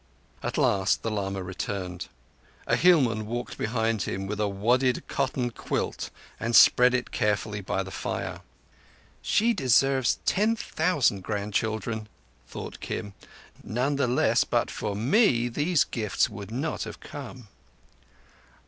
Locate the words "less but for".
14.07-14.95